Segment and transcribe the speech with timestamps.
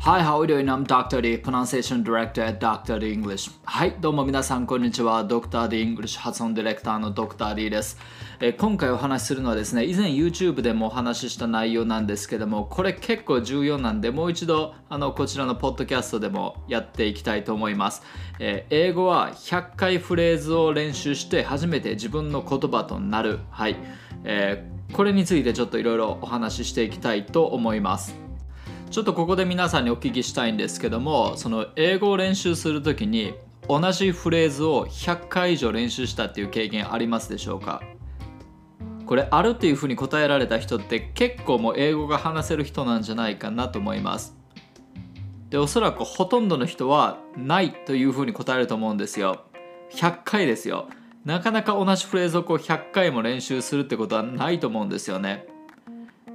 [0.00, 0.68] Hi, how are you doing?
[0.68, 1.20] I'm Dr.
[1.20, 3.00] D, Pronunciation Director at Dr.
[3.00, 3.50] D English.
[3.64, 5.24] はい、どうも皆さん、こんにちは。
[5.24, 5.68] Dr.
[5.68, 7.54] D English 発音ディレクターの Dr.
[7.56, 7.98] D です、
[8.38, 18.02] えー今回お話しするのはですね、以前 YouTube でもお話しした内容なんですけども、これ結構重要なんで、もう一度あのこちらのポッドキャストでもやっていきたいと思います。
[18.38, 23.40] えー英語は100回フレーズを練習して初めて自分の言葉となる。
[23.50, 23.76] はい。
[24.22, 28.25] えーこれについてちょっといろいろお話ししていきたいと思います。
[28.90, 33.34] ちょっとここで皆さんにお聞きしたいんですけどもその英語を練習するときに
[33.68, 37.82] 同じフレーズを100回以上練習したっていう経験ありますでしょうか？
[39.04, 44.36] これあるっていうふうに答えられた人って結構もう英語が話せる人なんじゃないかなと思います。
[45.50, 49.44] でおそらくほとんどの人はないというふうに答えると思うんですよ。
[49.92, 50.88] 100回ですよ。
[51.24, 55.46] なかなか同じフレーズをこう100回も練習するってことはないと思うんですよね。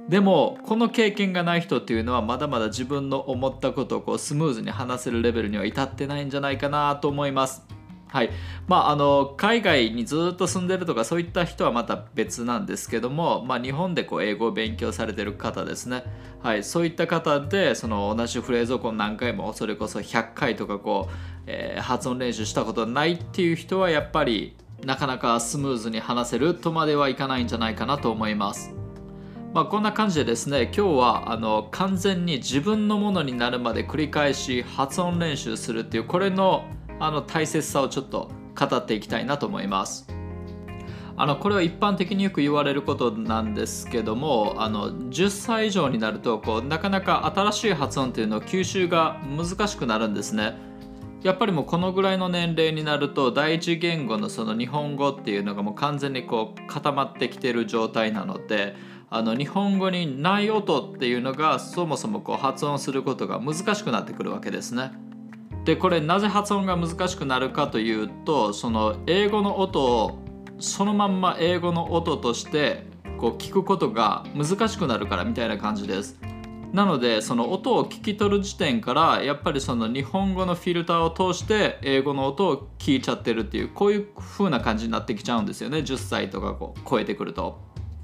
[0.08, 7.64] でもこの経験がない人っていうのはまだまだ自分の思ったことをこうスムーズに話せるレベルには至ってないんじゃないかなと思います。
[8.08, 8.30] はい
[8.68, 16.04] まあ、あの海外にずっと住んでるとかそういった人はまた別なんですけども、まあ、日本でこう英語を勉強されてる方ですね、
[16.42, 21.12] はい、そういった方でその同じフレーズをこう何回もそれこそ100回とかこう、
[21.46, 28.81] えー発音練習したことないっていう人はやっぱりなかなかスムーズに話せるとまではいかないんじゃないかなと思います。
[29.54, 36.64] まあ、こんな感じでですね今日はあの完全に自分のものになるまで繰り返し発音練習するっていうこれの
[36.98, 40.06] あの大切さをちょっと語っていきたいなと思います。
[41.16, 50.71] あのこれは一般的によく言われることなんですけどもあの10歳以上になるとこうなかなか新しい発音っていうのを吸収が難しくなるんですね。
[51.22, 58.74] やっぱりもうこのぐらいの年齢になると第一言語のその日本語っていうのがもう完全にこう固まってきてる状態なので
[59.08, 64.90] あの日本語にない音っていうのがそもそもこう発音することが難しくなってくるわけですね。
[65.64, 70.18] でこれなぜ発音が難しくなるかというとその英語の音を
[70.58, 72.84] そのまんま英語の音として
[73.18, 76.31] こう聞くことが難しくなるからみたいな感じです。
[76.72, 87.60] なのでその音を聞き取る時点からやっぱりその日本語のフィルターを通して英語の音を聞いちゃってるっていうこういう風な感じになってきちゃうんですよね10歳とかこう超えてくると。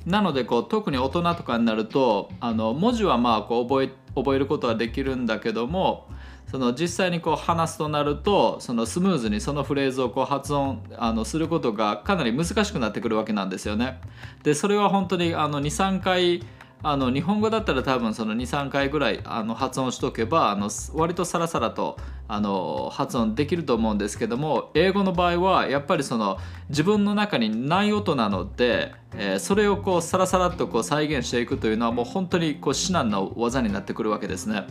[0.07, 6.07] なのでこう特に大人とかになるとあの文字はまあこう覚え覚えることはできるんだけども
[6.51, 14.01] その実際にこう話すとなるとそのスムーズにそのフレーズをこう発音あのすることがかなり難しくなってくるわけなんですよね。
[14.45, 16.43] でそれは本当に23回
[16.83, 21.97] あの日本語だったら多分その23回ぐらいあの発音しとけばあの割とサラサラと
[22.29, 34.67] あの発音できると思うんですけども英語の場合はやっぱりその自分の中にない音なので、えーそれをこうサラサラっとこう再現していくというのはもう本当にこう至難の技になってくるわけですね。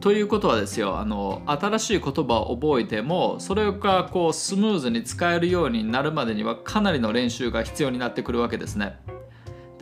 [0.00, 8.98] ということはですよあの新しい言葉を覚えてもそれがこうスムーズに使えるようになるまでにはかなりの練習が必要になってくるわけですね。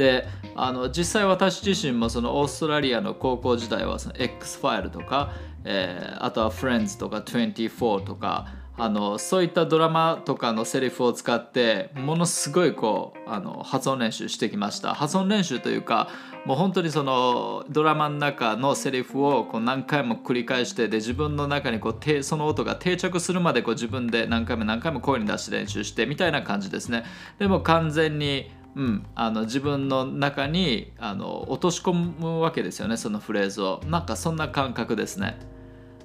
[0.00, 5.32] であの実際私自身もそのオーストラリアの高校時代はその X ファイルとか、
[5.64, 14.94] えーあとは Friends とか24とかあのそういったドラマとかのセリフを使ってものすごいこうあの発音練習してきました。
[14.94, 16.08] 発音練習というか
[16.46, 27.04] もう本当にそのドラマの中のセリフをこう何回も繰り返してで自分の中にこうその音が定着するまでこう自分で何回も何回も声に出して練習してみたいな感じですね。
[27.38, 33.80] でも完全にうん、あの自分の中にあの落とし込むわけですよねそのフレーズを。
[33.86, 35.38] なんかそんな感覚ですね。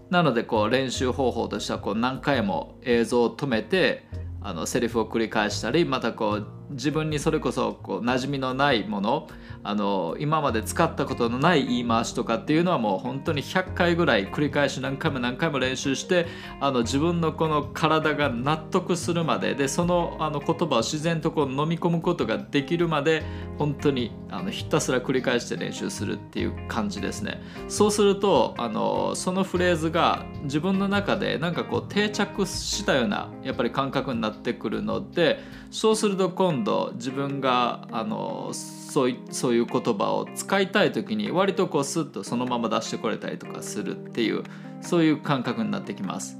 [0.09, 4.05] なのでこう練習方法としてはこう何回も映像を止めて
[4.41, 9.27] あのセリフを繰り返したりまたこう自分にそれこそこう馴染みのないもの
[9.63, 16.27] あの今まで使ったことのない言い回しとかっていうのはもう本当に100回ぐらい繰り返し何回も何回も練習して
[16.59, 23.23] あの自分のこの体が納得するまででそのあの言葉を自然とこう飲み込むことができるまで
[23.57, 27.41] 本当にあのひたすら繰り返して練習するっていう感じですね。
[27.67, 35.39] そうするとあのそのフレーズが自分の中でなんかこう定着したようなやっぱり感覚になってくるので
[35.75, 44.43] そうすると今度自分があのそういそういう言葉を使いたい時に割とこうスッとそのまま出してこれたりとかするっていう
[44.79, 46.39] そういう感覚になってきます。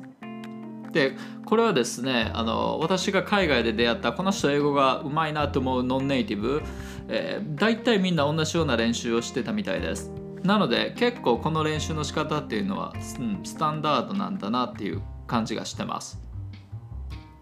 [0.94, 6.62] でこれはですねあの私が海外で出会ったこの人英語がうまいなと思うノンネイティブ、
[7.10, 10.14] えー、大体みんな同じような練習をしてたみたいです。
[10.44, 16.24] なので結構この練習の仕方っていうのは、うん、スタンダードなんだなっていう感じがしてます。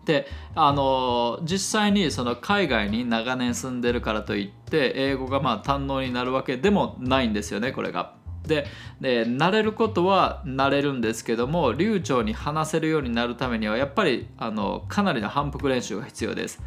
[0.05, 8.15] であの実際にその海外に長年住んでるからといって英語がまあ堪能になるわけでもないんですよねこれが。
[8.47, 8.65] で
[9.00, 16.61] で慣れることは慣れるんですけども流暢に話せるようになるためにはやっぱりあのかなりの反復練習が必要です。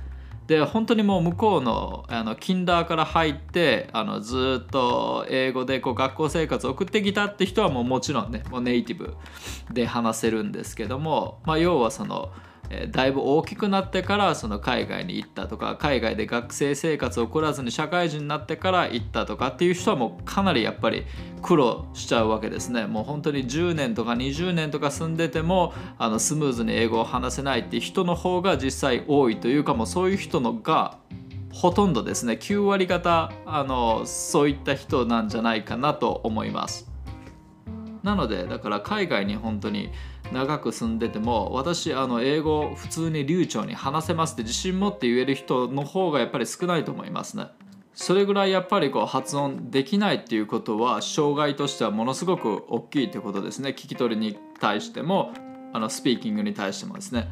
[0.47, 9.17] で本当にもう向こうのあのキンダーから入ってあのずっと英語でこう学校生活を送ってきたって人はもうもちろんねもうネイティブ
[9.73, 12.31] で話せるんですけども、まあ、要はその
[12.91, 21.05] だいぶ大きくなってからその海外に行ったとか海外で学生生活を送らずに社会人になってから行ったとかっていう人はもうかなりやっぱり
[21.43, 22.87] 苦労しちゃうわけですね。
[22.87, 30.99] もう本当に10年とか20年とか住んでてもあのスムーズに英語を話せないって人の方が実際多いというかもうそういう人のが
[31.53, 32.35] ほとんどですね。
[32.35, 36.91] 9割方あのそういった人なんじゃないかなと思います。
[38.03, 39.91] なのでだから海外に本当に
[40.33, 47.47] 長く住んでても私あの英語普通に流暢に話せますって自信持って言える人の方がやっぱり少ないと思いますね。
[47.95, 53.71] それぐらいやっぱりこう発音できないっていうことは障害としてはものすごく大きいってことですね。
[53.71, 55.33] 聞き取りに対しても
[55.73, 57.29] あのスピーキングに対してもですね。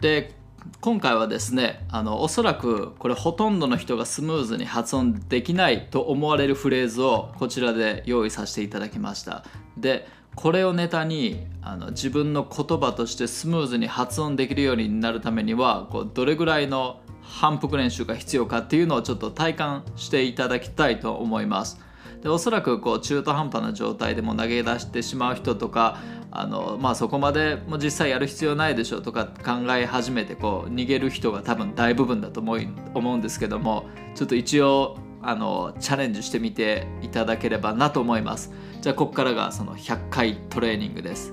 [0.00, 0.36] で
[0.80, 9.44] 今回はですねあのおそらくこれほとんどの人がスムーズに発音できないと思われるフレーズをこちらで用意させていただきました。
[9.76, 21.80] でこれをネタにあの自分の言葉としてスムーズに発音できるようになるためにはこうどれぐらいの反復練習が必要かっていうのをちょっと体感していただきたいと思います。
[22.22, 25.98] でおそらくこう中途半端な状態でも投げ出してしまう人とか
[26.30, 38.52] あの、まあ、そこまでも実際やる必要ないでしょうとか考え始めてこう逃げる人が多分大部分だと思い思うんですけどもちょっと一応あのチャレンジしてみていただければなと思います。
[38.82, 41.32] じゃあここからがその100回トレーニングです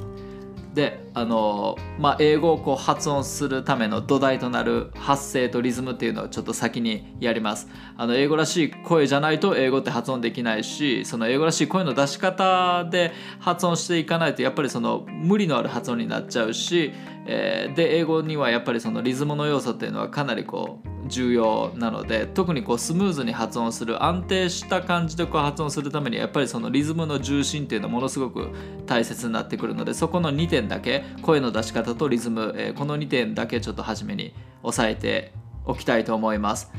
[0.76, 16.94] であのまあ英語をこう発音するための土台となる発声とリズムっていうのをちょっと先にやりますあの英語らしい声じゃないと英語って発音できないしその英語らしい声の出し方で発音していかないとやっぱりその無理のある発音になっちゃうし、
[17.32, 28.50] えー、で英語にはやっぱりそのリズムの要素っていうのはかなりこう重要なので特にこうスムーズに発音する安定した感じでこう発音するためにやっぱりそのリズムの重心っていうのはものすごく
[28.88, 34.34] 大切になってくるのでそこの2点だけ声の出し方とリズム、えー、この2点だけちょっと初めに
[34.64, 35.32] 押さえて
[35.66, 36.72] おきたいと思います。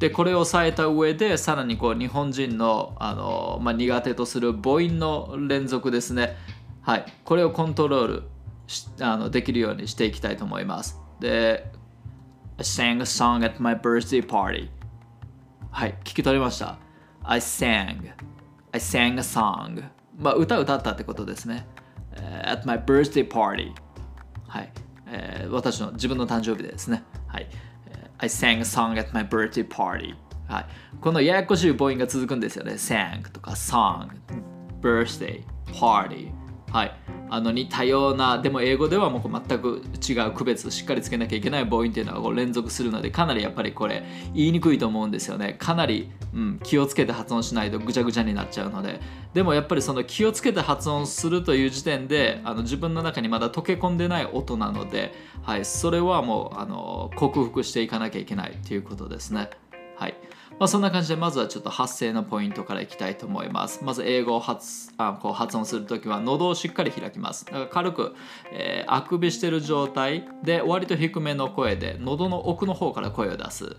[0.00, 6.36] でこれを押さえた上でさらにこう日本人のあの、まあ、苦手とする母音の連続ですね、
[6.82, 8.22] はい、これをコントロール。
[9.00, 11.00] あのできるようにしていきたいと思います。
[11.20, 11.70] で
[12.58, 14.68] I sang a song at my birthday party
[15.70, 16.78] はい聞き取りました
[17.22, 18.10] I sang
[18.72, 19.84] I sang a song
[20.18, 21.66] まあ歌歌ったってことですね、
[22.44, 23.72] at my birthday party
[24.48, 24.72] はい、
[25.06, 27.46] えー、私の自分の誕生日ですねはい、
[28.18, 30.16] I sang a song at my birthday party
[30.48, 30.66] はい、
[31.00, 34.08] このややこしい母音が続くんですよね sang とか song
[34.80, 36.32] birthday party
[36.72, 44.04] はいあの似たようなでも英語ではもう全く違う区別しっかりつけなきゃいけない母音っていうのがこう連続するのでかなりやっぱりこれ
[44.34, 45.56] 言いにくいと思うんですよね。
[45.58, 49.00] かなり、うん、気をつけて発音しないとぐちゃぐちゃになっちゃうので。
[49.34, 59.50] でもやっぱりその気をつけて発音するという時点であの自分の中にまだ溶け込んでない音なので、はい、それはもうあの克服していかなきゃいけないということですね。
[59.96, 60.14] はい。
[60.58, 63.84] まあ、そんな感じでまずはちょっと発声のポイントからいきたいと思います。
[63.84, 67.44] まず英語を発あこう発音するときは喉をしっかり開きます。
[67.46, 68.16] だから軽く、
[68.50, 73.76] えー、あくびしてる状態で割と低めの声で喉の奥の方から声を出す。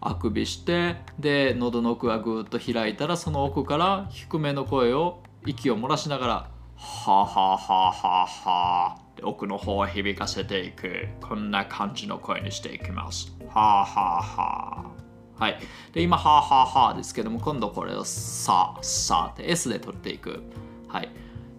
[0.00, 15.03] あくびしてで喉の奥がぐっと開いたらその奥から低めの声を息を漏らしながらははははは奥の方を響かせていくこんな感じの声にしていきますははは
[15.36, 15.58] はい。
[15.92, 20.42] で、今、はははですけども、今度これをさ、さって S で取っていく。
[20.88, 21.10] はい。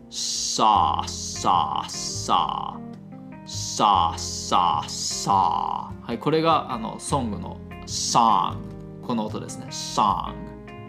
[0.09, 2.79] さ、さ、さ、
[3.45, 5.31] さ、さ、さ。
[5.31, 6.19] はい。
[6.19, 8.57] これが、あの、ソングの song。
[9.05, 9.67] この音ですね。
[9.69, 10.33] song。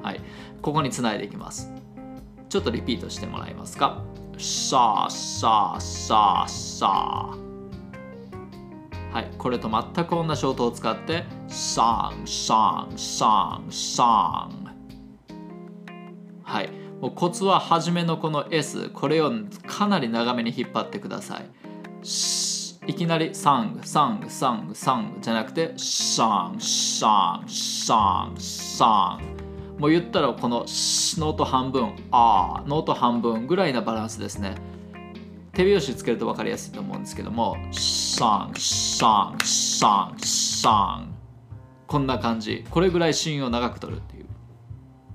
[0.03, 0.21] はい。
[0.63, 1.73] ここにつないでいきます。
[2.49, 4.03] ちょっとリピートしてもらえますか？
[4.39, 7.46] さ、さ、さ、さ。
[9.13, 14.51] はい、これと全く同じ音を使って song, song, song, song
[16.43, 16.71] はい、
[17.01, 19.33] もうコツは初めのこの S これを
[19.67, 21.47] かなり長めに引っ張ってください。
[22.89, 29.19] いきなり song, song, song, song じゃなくて song, song, song, song
[29.79, 34.55] もう言ったらこのノート半分あノート半分ぐらいなバランスですね。
[35.57, 41.07] 手拍子つけると分かりやすいと思うんですけども song, song, song, song
[41.87, 42.65] こんな感じ。
[42.69, 44.27] これぐらい芯を長く取るっていう。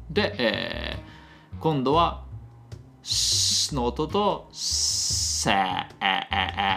[0.09, 1.03] で、え
[1.59, 2.23] 今度は
[3.03, 6.27] しの音とせええ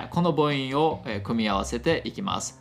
[0.04, 2.61] えこの母音を組み合わせていきます。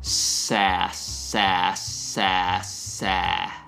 [0.00, 0.56] せ
[0.90, 1.38] せ
[1.76, 2.22] せ
[2.62, 3.61] せ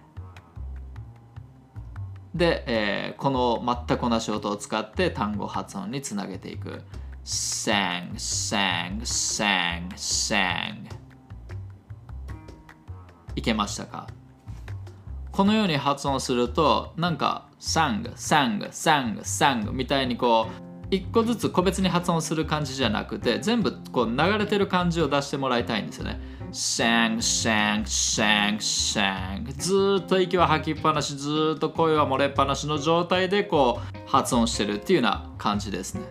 [2.34, 6.82] で、えー、この全く同じ音を使って単語発音につなげていく。
[7.24, 10.74] sang sang sang sang
[13.34, 14.06] いけましたか？
[15.32, 26.20] このように発音するとなんか sang sang sang sang みたいにこう一個ずつ個別に発音する感じじゃなくて全部こう流れてる感じを出してもらいたいんですよね。
[26.54, 29.52] Sang sang sang sang.
[29.58, 36.02] ずっと息は吐きっぱなしずっと声は漏れっぱなしの状態でこう発音してるっていうような感じですね。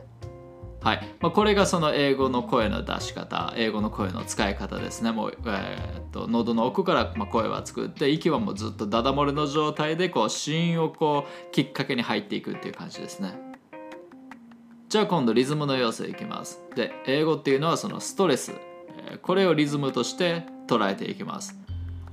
[0.81, 1.15] はい。
[1.21, 5.13] まあ、これがその英語の声の出し方英語の声の使い方ですね。
[5.13, 13.33] もう、えー、っと喉の奥からま声は作って息はもうずっとダダ漏れの状態でこう芯をこうきっかけに入っていくっていう感じですね。
[14.89, 16.61] じゃあ今度リズムの要素いきます。
[16.75, 18.72] で英語っていうのはそのストレス。
[19.21, 21.57] これをリズムとして捉えていきます。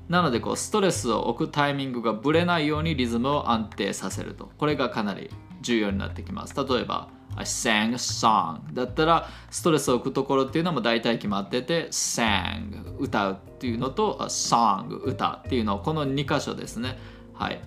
[0.09, 4.51] なのでこうストレスを置くタイミングがぶれないようにリズムを安定させると。
[4.59, 5.31] これがかなり
[5.61, 6.55] 重要になってきます。
[6.57, 16.99] 例えば I sang a song だったらストレスを置くところっていうのも大体決まってて sang 歌うっていうのと song 歌っていうのこの2箇所ですね。
[17.35, 17.61] はい。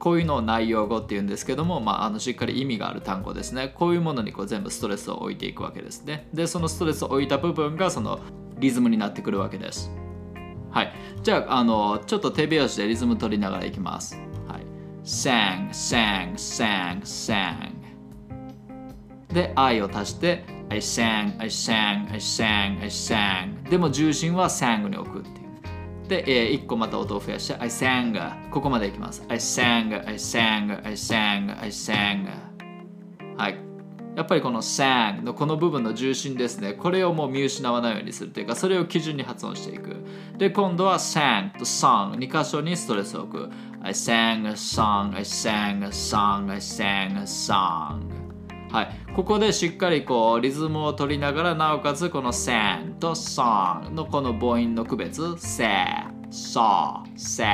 [0.00, 3.68] こういうのを内容語っていうんですけども、まあ、あのしっかり意味がある単語ですね。
[3.68, 6.26] こういうものにこう全部ストレスを置いていくわけですね。
[6.32, 8.18] でそのストレスを置いた部分がその
[8.60, 9.90] リズムになってくるわけです。
[10.70, 10.92] はい。
[11.22, 14.16] じゃああのちょっと手拍子でリズム取りながらいきます。
[14.46, 14.66] はい。
[15.04, 17.80] sang sang sang sang
[19.32, 26.08] で I を足して I sang, I sang, I sang, I sang でも重心は sang に置くっていう。
[26.08, 29.24] で、えー、1個また音を増やして I sang ここまでいきます。
[29.28, 32.28] I sang, I sang, I sang, I sang
[33.36, 33.69] はい。
[34.16, 36.72] やっぱりこの sang のこの部分の重心ですね。
[36.74, 39.96] これをもう見失わないようにするというかそれを基準に発音していく。
[40.36, 43.50] で今度は sang と song2 箇所にストレスを置く。
[43.82, 48.00] I sang a song, I sang a song, I sang a song.
[48.70, 55.36] はい、ここでしっかりこうリズムを取りながらなおかつこの sang と song のこの母音の区別。
[55.38, 55.66] say,
[56.30, 57.46] saw, say,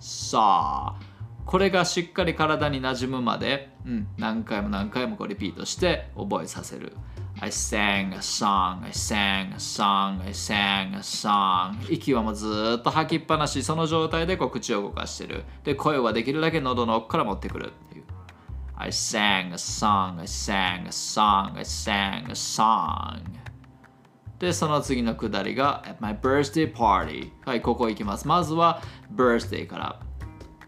[0.00, 1.07] saw
[1.48, 6.92] これがしっかり体に馴染むまで、うん、何回も何回もこうリピートして覚えさせる。
[7.40, 11.90] I sang a song, I sang a song, I sang a song.
[11.90, 15.44] 息はもうずっと吐きっぱなしその状態でこう口を動かしてる。
[15.64, 18.04] で声はできるだけ喉の奥から持ってくるっていう。
[18.76, 23.22] I sang a song, I sang a song, I sang a song.
[24.38, 28.28] で、その次のくだりが At my birthday party はい、ここ行きます。
[28.28, 28.82] まずは
[29.16, 30.00] birthday から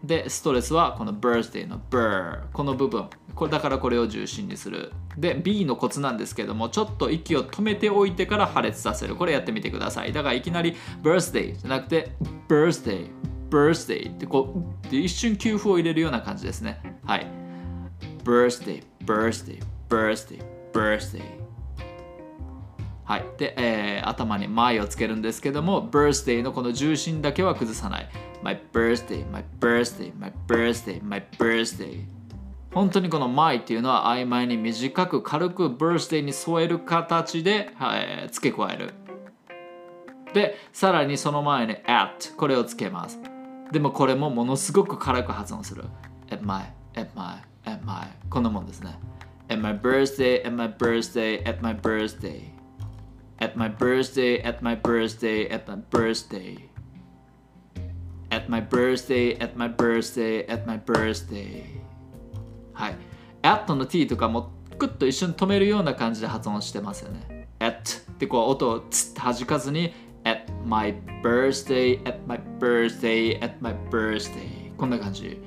[0.03, 3.07] で、ストレスはこの birthday の bur この部分。
[3.35, 4.91] これだからこれを重心にする。
[5.17, 9.15] で B のコツなんですけどもちょっと息を止めておいてから破裂させる。
[9.15, 10.13] これやってみてください。
[10.13, 12.11] だからいきなり birthday じゃなくて
[12.47, 13.09] birthday
[13.49, 16.81] birthday ってこうで一瞬給付を入れるような感じですね。
[17.05, 17.27] はい。
[18.23, 20.41] birthday, birthday, birthday,
[20.71, 21.40] birthday
[23.03, 23.25] はい。
[23.37, 28.09] で、えー、頭に my をつけるんですけども、birthday のこの重心だけは崩さない。
[28.41, 32.03] my birthday, my birthday, my birthday, my birthday
[32.73, 38.93] 本当にこの my っていうのは曖昧に短く軽く birthday に添える形で、はい、付け加える。
[40.33, 43.19] で、さらにその前に at これをつけます。
[43.71, 45.83] でもこれもものすごく軽く発音する。
[46.31, 46.63] at my,
[46.95, 48.97] at my at my こんなもんですね
[49.49, 52.41] at my birthday at my birthday at my birthday
[53.41, 56.69] at my birthday at my birthday at my birthday
[58.29, 61.63] at my birthday at my birthday at my birthday
[62.73, 62.95] はい
[63.41, 69.93] at の t とかもクッと一瞬止めるような感じで発音してますよね at ってこう音をつって弾かずに
[70.23, 70.93] at my
[71.23, 75.41] birthday at my birthday at my birthday こんな感じ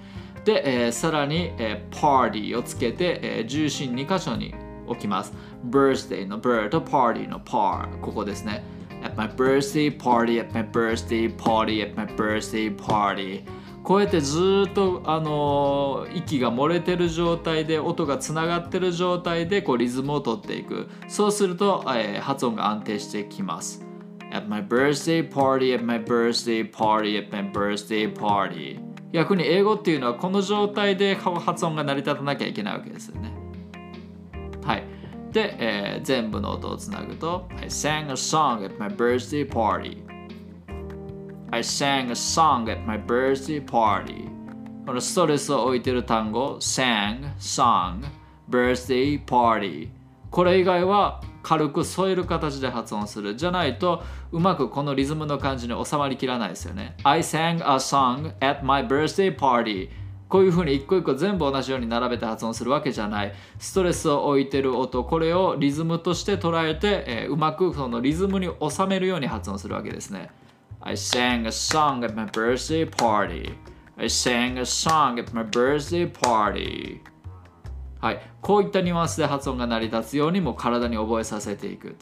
[0.45, 4.55] で、えー、さらに、えー、party をつけて、えー、重心2箇所に
[4.87, 5.33] 置きます。
[5.69, 8.65] birthday の bird と party の par ここですね。
[9.05, 13.45] at my birthday party, at my birthday party, at my birthday party
[13.85, 23.85] こうやってずっと、あの、息が漏れてる状態で音がつながってる状態でこうリズムをとっていくそうすると、えー、発音が安定してきます
[24.33, 28.81] At my birthday party, at my birthday party, at my birthday party
[29.13, 33.44] 逆に英語っていうのはこの状態で発音が成り立たなきゃいけないわけですよね。
[35.35, 40.01] で、えー、全部の音をつなぐと I sang a song at my birthday party
[41.51, 44.31] I sang a song at my birthday party
[44.87, 48.05] このストレスを置いてる単語 sang, song,
[48.49, 49.89] birthday, party
[50.31, 59.89] これ以外は軽く添える形で発音するじゃないとうまくこのリズムの感じに収まりきらないですよね I sang a song at my birthday party
[60.29, 63.33] こういうふうに一個一個全部同じように並べて発音するわけじゃない。
[63.59, 70.31] ストレスを置いてる音これをリズムとして捉えて、えー、うまくそのリズムに収めるように発音するわけですね。
[70.81, 73.55] I sang a song at my birthday party.
[73.97, 77.01] I sang a song at my birthday party.
[78.01, 81.97] はい、こういったニュアンスで発音が成り立つようにも体に覚えさせていく。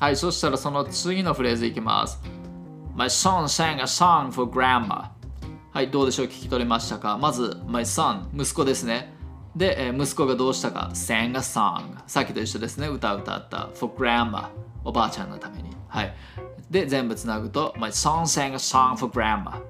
[0.00, 2.20] はい、そしたらその次のフレーズいきます。
[2.96, 5.10] My son sang a song for grandma.
[5.72, 6.26] はい、どうでしょう？
[6.26, 7.16] 聞き取れましたか？
[7.16, 9.12] まず、My son 息子ですね。
[9.54, 12.88] で、え息子がどうしたか？Sang a song さっきと一緒ですね。
[12.88, 13.68] 歌歌った。
[13.74, 14.48] For grandma
[14.84, 15.70] おばあちゃんのために。
[15.88, 16.14] はい。
[16.70, 19.60] で全部つなぐと My son sang a song for grandma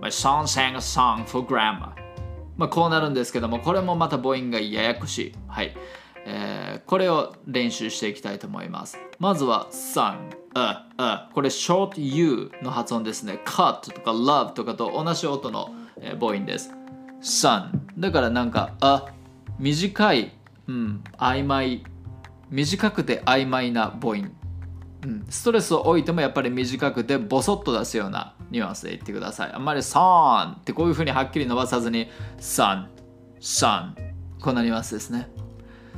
[0.00, 1.92] My son sang a song for grandma
[2.56, 5.34] まあこうなるんですけどもこれもまた母音がややこしい。
[5.48, 5.74] はい。
[6.28, 8.98] えー、これを練習していきたいと思います。
[9.18, 10.16] まずは son
[10.54, 11.30] ああ。
[11.32, 13.40] これ short u の発音ですね。
[13.44, 16.72] Cut とか love とかと同じ音の、えー、母音です。
[17.22, 19.06] son だからなんかあ
[19.58, 20.32] 短い、
[20.66, 21.84] うん、曖昧。
[22.50, 24.30] 短くて曖昧な母音
[25.04, 29.52] うん、ストレスを置いてもやっぱり短くてボソッと出すようなニュアンスで言ってください。
[29.52, 32.86] あんまり son ってこういうふうにはっきり伸ばさずに son,
[33.40, 33.94] son
[34.40, 35.28] こんなニュアンスですね。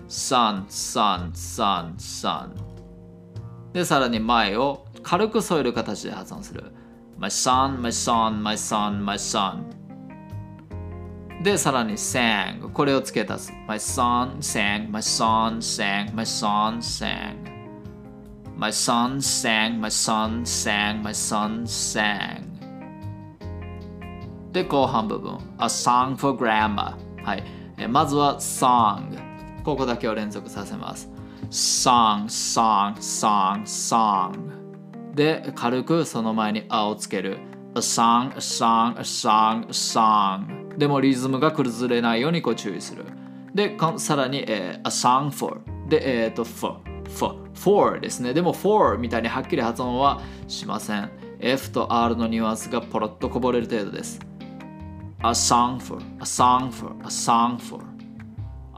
[0.08, 2.50] Son, son, son, son
[3.72, 6.72] で、さらに前を軽く添える形で発音する。
[7.18, 9.62] my son, my son, my son, my son
[11.42, 13.52] で、さらに sang これを付け足す。
[13.68, 17.36] my son sang, my son sang, my son sang
[18.56, 22.48] My son sang, my son sang, my son sang
[24.52, 29.27] で後半部分 A song for grammar はいまずは song
[29.68, 31.10] ここだけを連続させます。
[31.50, 35.14] song, song, song, song.
[35.14, 37.36] で軽くその前に「あ」をつける。
[37.74, 40.78] A song, a song, a song, a song.
[40.78, 43.04] でもリズムが崩れないようにご注意する。
[43.54, 45.60] でさらに、えー、A song for.
[45.86, 48.32] で、えっ、ー、と for for, for ですね。
[48.32, 51.10] でも for みたいにはっきり発音はしません。
[51.40, 54.18] F と R のニュアンスがポロッとこぼれる程度です。
[55.20, 57.84] A song for, a song for, a song for,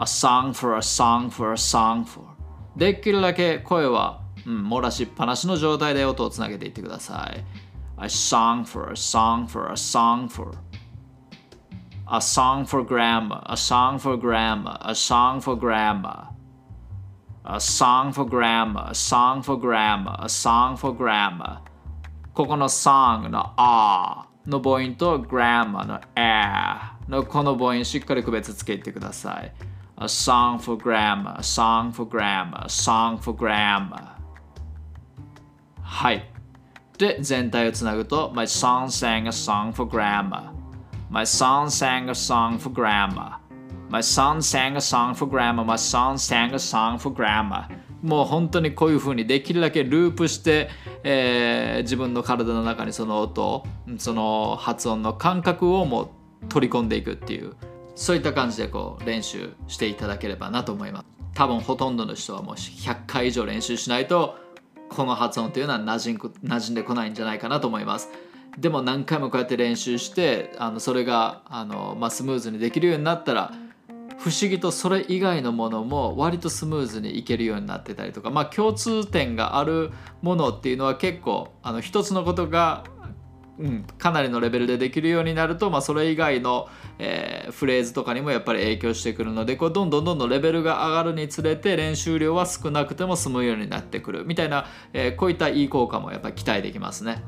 [0.02, 2.26] a song for, a song for, a song for
[2.74, 7.44] できるだけ声は、うん、漏らしっぱなしの状態で音をつなげていってください。
[7.98, 10.56] A song for, a song for, a song for
[12.10, 16.28] A song for grammar, a song for grammar, a song for grammar
[17.44, 21.58] A song for grammar, a song for grammar, a song for grammar
[22.32, 29.69] ここの song の a の母音と grammar の a のこの母音しっかり区別つけてください
[30.02, 34.16] A song for grammar, a song for grammar, a song for grammar
[35.82, 36.24] はい
[36.98, 40.50] で全体をつなぐと My son sang a song for grammar
[41.10, 43.40] My son sang a song for grammar
[43.90, 45.64] My son sang a song for grammar.
[45.64, 47.66] My son sang a song for grammar.
[48.02, 50.70] もう本当にこういうふうにできるだけループして、
[51.02, 53.66] えー、自分の体の中にその音
[53.98, 56.08] その発音の感覚をもう
[56.48, 57.56] 取り込んでいくっていう
[58.00, 61.04] そういった感じでこう練習していただければなと思います。
[61.34, 64.38] 多分ほとんどの人はもう100回以上練習しないと
[64.88, 68.08] この発音というのは馴染馴染んでこないんじゃないかなと思います。
[68.56, 73.52] でも何回もこうやって練習してあのそれがあの、まあ、スムーズにできるようになったら
[74.16, 82.84] 不思議とそれ以外のものも割とスムーズにいけるようになってたりとかまあ共通点があるものっていうのは結構あの一つのことが、
[83.60, 86.68] うん、かなりのレベルでできるようになると、まあ、それ以外の、
[86.98, 97.22] えー、フレーズとかにもやっぱり影響してくるのでこうどんどんどんどんレベルが上がるにつれて練習量は少なくても済むようになってくるみたいな、えー、こういったいい効果もやっぱり期待できますね。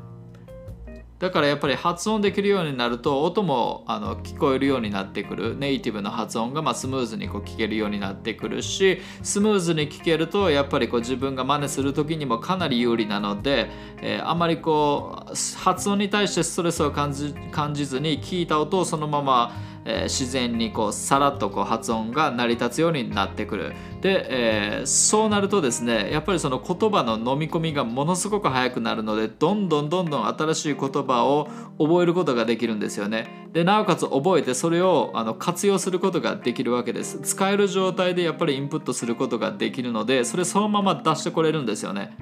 [1.23, 5.57] だからやっぱり発音できるようになると音もあの聞こえるようになってくる。
[5.57, 19.53] ネイティブの発音がまスムーズにこう聞けるようになってくるしスムーズに聞けるとやっぱりこう自分が真似する時にもかなり有利なので、えー、あまりこう発音に対してストレスを感じ感じずに聞いた音をそのまま
[19.85, 23.73] えー、自然にこうさらっとこう発音が成り立つようになってくる。
[24.01, 33.49] で、えー、そうなるとですねやっぱりその言葉の飲み込みがものすごく速くなるのでどんどんどんどん新しい言葉を覚えることができるんですよね。
[33.53, 37.21] でなおかつ覚えてそれをあの活用することができるわけです。
[37.21, 42.17] 使える状態でやっぱりインプットすることができるのでそれそのまま出してこれるんですよね。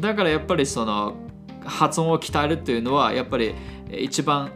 [0.00, 1.14] だからやっぱりその
[1.64, 3.54] 発音を鍛えるっていうのはやっぱり
[3.90, 4.50] 一番、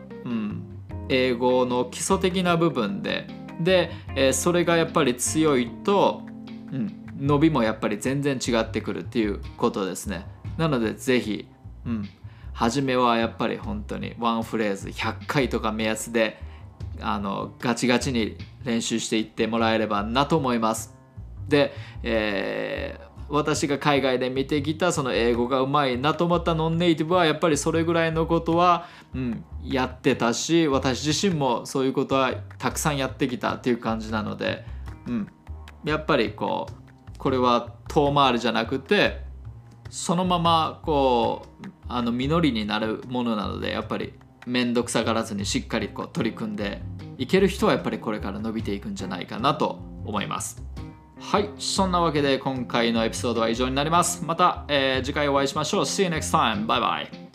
[1.08, 3.26] 英語の基礎的な部分で。
[3.60, 6.22] で、えー、それがやっぱり強いと、
[6.72, 10.26] うん、伸びもやっぱり全然違ってくるっていうことですね。
[10.56, 11.48] なのでぜひ、
[11.86, 12.08] うん、
[12.52, 16.40] 初めはやっぱり本当にワンフレーズ100回とか目安で
[17.00, 20.94] あのガチガチに練習していってもらえればなと思います。
[21.48, 34.64] で、えー私が海外で見てきたその英語がうまいなと思ったノンネイティブはやっぱりそれぐらいのことは、うん、やってたし私自身もそういうことはたくさんやってきたっていう感じなので、
[35.06, 35.28] うん、
[35.84, 39.20] やっぱりこうこれは遠回りじゃなくて
[39.90, 44.14] そのままこうあの実りになるものなのでやっぱり
[44.46, 46.80] 面倒くさがらずにしっかりこう取り組んで
[47.18, 50.62] いける人はやっぱりこれから伸びていくんじゃないかなと思います。
[51.20, 54.24] はい、そんなわけで今回のエピソードは以上になります。
[54.24, 55.82] また、えー、次回お会いしましょう。
[55.82, 56.66] See you next time.
[56.66, 57.27] Bye bye.